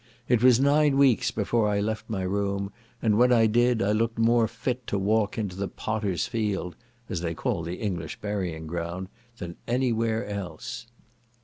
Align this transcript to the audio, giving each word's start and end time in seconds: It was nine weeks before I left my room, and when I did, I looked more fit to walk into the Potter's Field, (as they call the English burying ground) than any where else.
It 0.27 0.41
was 0.41 0.59
nine 0.59 0.97
weeks 0.97 1.29
before 1.29 1.69
I 1.69 1.79
left 1.79 2.09
my 2.09 2.23
room, 2.23 2.71
and 3.03 3.19
when 3.19 3.31
I 3.31 3.45
did, 3.45 3.83
I 3.83 3.91
looked 3.91 4.17
more 4.17 4.47
fit 4.47 4.87
to 4.87 4.97
walk 4.97 5.37
into 5.37 5.55
the 5.55 5.67
Potter's 5.67 6.25
Field, 6.25 6.75
(as 7.07 7.21
they 7.21 7.35
call 7.35 7.61
the 7.61 7.75
English 7.75 8.19
burying 8.19 8.65
ground) 8.65 9.09
than 9.37 9.57
any 9.67 9.91
where 9.93 10.25
else. 10.25 10.87